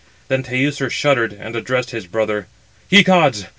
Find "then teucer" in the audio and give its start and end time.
0.29-0.89